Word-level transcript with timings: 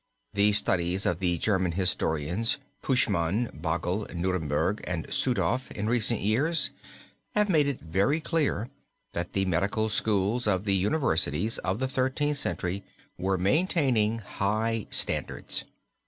The 0.33 0.51
studies 0.53 1.05
of 1.05 1.19
the 1.19 1.37
German 1.37 1.73
historians, 1.73 2.57
Puschmann, 2.81 3.51
Pagel, 3.61 4.07
Neuberger, 4.11 4.79
and 4.85 5.05
Sudhoff 5.09 5.69
in 5.73 5.87
recent 5.87 6.21
years, 6.21 6.71
have 7.35 7.49
made 7.49 7.67
it 7.67 7.79
very 7.81 8.19
clear 8.19 8.71
that 9.13 9.33
the 9.33 9.45
medical 9.45 9.89
schools 9.89 10.47
of 10.47 10.65
the 10.65 10.73
universities 10.73 11.59
of 11.59 11.77
the 11.77 11.87
Thirteenth 11.87 12.37
Century 12.37 12.83
were 13.19 13.37
maintaining 13.37 14.17
high 14.17 14.87
standards. 14.89 15.65